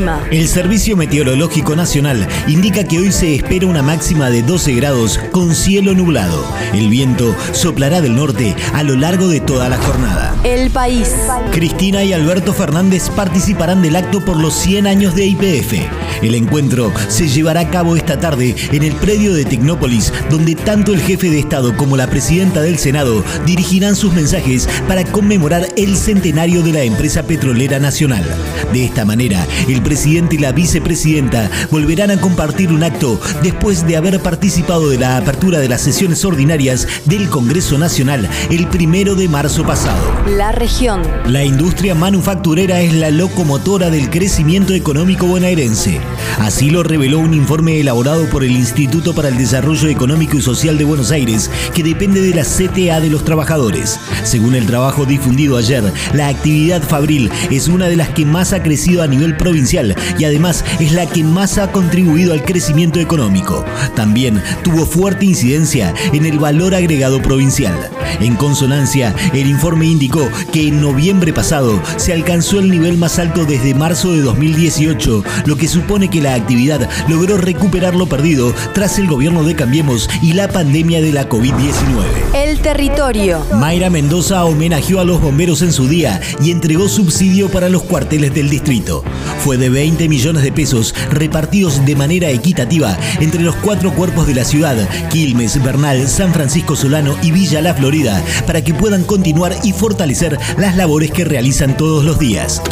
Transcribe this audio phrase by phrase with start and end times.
[0.00, 0.26] El clima.
[0.30, 5.54] El Servicio Meteorológico Nacional indica que hoy se espera una máxima de 12 grados con
[5.54, 6.44] cielo nublado.
[6.72, 10.34] El viento soplará del norte a lo largo de toda la jornada.
[10.44, 11.12] El país.
[11.52, 15.74] Cristina y Alberto Fernández participarán del acto por los 100 años de IPF.
[16.22, 20.92] El encuentro se llevará a cabo esta tarde en el predio de Tecnópolis, donde tanto
[20.92, 25.96] el jefe de Estado como la presidenta del Senado dirigirán sus mensajes para conmemorar el
[25.96, 28.24] centenario de la empresa petrolera nacional.
[28.72, 33.96] De esta manera, el presidente y la vicepresidenta volverán a compartir un acto después de
[33.96, 39.28] haber participado de la apertura de las sesiones ordinarias del Congreso Nacional el primero de
[39.28, 40.00] marzo pasado.
[40.28, 41.02] La región.
[41.26, 45.98] La industria manufacturera es la locomotora del crecimiento económico bonaerense.
[46.38, 50.78] Así lo reveló un informe elaborado por el Instituto para el Desarrollo Económico y Social
[50.78, 53.98] de Buenos Aires, que depende de la CTA de los trabajadores.
[54.22, 55.82] Según el trabajo difundido ayer,
[56.14, 59.79] la actividad fabril es una de las que más ha crecido a nivel provincial
[60.18, 63.64] y además es la que más ha contribuido al crecimiento económico.
[63.94, 67.90] También tuvo fuerte incidencia en el valor agregado provincial.
[68.20, 73.44] En consonancia, el informe indicó que en noviembre pasado se alcanzó el nivel más alto
[73.44, 78.98] desde marzo de 2018, lo que supone que la actividad logró recuperar lo perdido tras
[78.98, 82.04] el gobierno de Cambiemos y la pandemia de la COVID-19.
[82.34, 83.44] El territorio.
[83.54, 88.34] Mayra Mendoza homenajeó a los bomberos en su día y entregó subsidio para los cuarteles
[88.34, 89.04] del distrito.
[89.44, 94.34] Fue de 20 millones de pesos repartidos de manera equitativa entre los cuatro cuerpos de
[94.34, 94.76] la ciudad,
[95.10, 100.38] Quilmes, Bernal, San Francisco Solano y Villa La Florida, para que puedan continuar y fortalecer
[100.56, 102.62] las labores que realizan todos los días.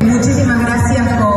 [0.00, 1.27] Muchísimas gracias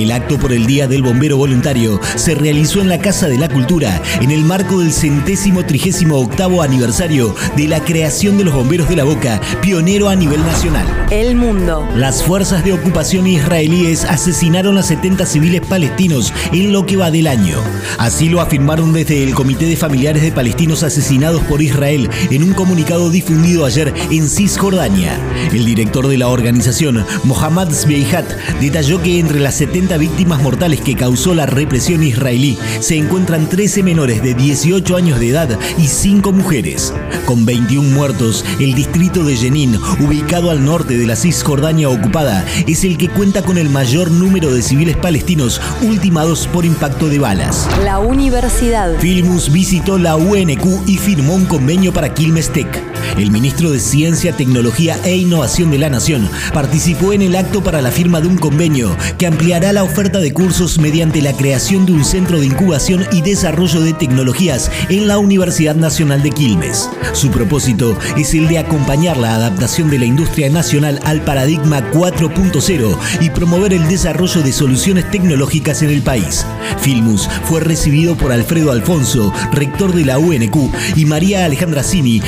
[0.00, 3.50] El acto por el Día del Bombero Voluntario se realizó en la Casa de la
[3.50, 8.88] Cultura en el marco del centésimo trigésimo octavo aniversario de la creación de los Bomberos
[8.88, 10.86] de la Boca, pionero a nivel nacional.
[11.10, 11.86] El mundo.
[11.94, 17.26] Las fuerzas de ocupación israelíes asesinaron a 70 civiles palestinos en lo que va del
[17.26, 17.58] año.
[17.98, 22.54] Así lo afirmaron desde el Comité de Familiares de Palestinos Asesinados por Israel en un
[22.54, 25.12] comunicado difundido ayer en Cisjordania.
[25.52, 28.24] El director de la organización, Mohammad Zbeihat,
[28.60, 33.82] detalló que entre las 70 víctimas mortales que causó la represión israelí se encuentran 13
[33.82, 36.92] menores de 18 años de edad y 5 mujeres.
[37.26, 42.84] Con 21 muertos, el distrito de Jenin, ubicado al norte de la Cisjordania ocupada, es
[42.84, 47.68] el que cuenta con el mayor número de civiles palestinos ultimados por impacto de balas.
[47.84, 48.98] La universidad.
[48.98, 52.99] Filmus visitó la UNQ y firmó un convenio para Quilmes Tech.
[53.16, 57.82] El ministro de Ciencia, Tecnología e Innovación de la Nación participó en el acto para
[57.82, 61.92] la firma de un convenio que ampliará la oferta de cursos mediante la creación de
[61.92, 66.88] un centro de incubación y desarrollo de tecnologías en la Universidad Nacional de Quilmes.
[67.12, 72.96] Su propósito es el de acompañar la adaptación de la industria nacional al paradigma 4.0
[73.20, 76.44] y promover el desarrollo de soluciones tecnológicas en el país.
[76.80, 82.22] Filmus fue recibido por Alfredo Alfonso, rector de la UNQ, y María Alejandra Cini,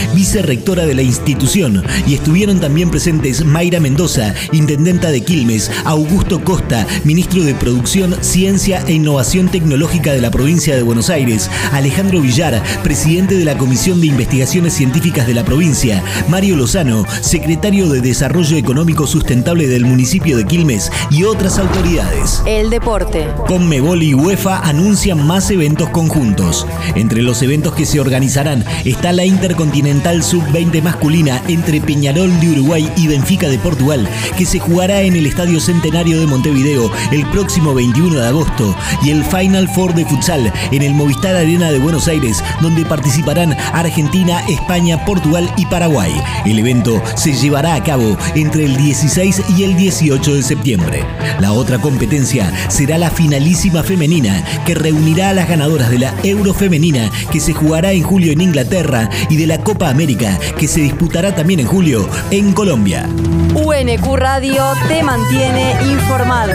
[0.63, 7.43] de la institución, y estuvieron también presentes Mayra Mendoza, intendenta de Quilmes, Augusto Costa, ministro
[7.43, 13.35] de Producción, Ciencia e Innovación Tecnológica de la provincia de Buenos Aires, Alejandro Villar, presidente
[13.35, 19.09] de la Comisión de Investigaciones Científicas de la provincia, Mario Lozano, secretario de Desarrollo Económico
[19.09, 22.41] Sustentable del municipio de Quilmes y otras autoridades.
[22.47, 23.27] El deporte.
[23.49, 26.69] Conmebol y UEFA anuncian más eventos conjuntos.
[26.95, 32.91] Entre los eventos que se organizarán está la Intercontinental Sub-20 masculina entre Peñarol de Uruguay
[32.97, 37.75] y Benfica de Portugal, que se jugará en el Estadio Centenario de Montevideo el próximo
[37.75, 42.07] 21 de agosto, y el Final Four de futsal en el Movistar Arena de Buenos
[42.07, 46.13] Aires, donde participarán Argentina, España, Portugal y Paraguay.
[46.45, 51.05] El evento se llevará a cabo entre el 16 y el 18 de septiembre.
[51.41, 57.11] La otra competencia será la finalísima femenina, que reunirá a las ganadoras de la Eurofemenina,
[57.31, 61.35] que se jugará en julio en Inglaterra, y de la Copa América, que se disputará
[61.35, 63.09] también en julio en Colombia.
[63.55, 66.53] UNQ Radio te mantiene informado.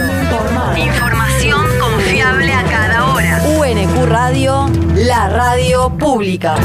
[0.76, 3.42] Información confiable a cada hora.
[3.58, 6.56] UNQ Radio, la radio pública.